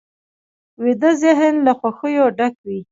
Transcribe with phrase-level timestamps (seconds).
[0.83, 2.79] ویده ذهن له خوښیو ډک وي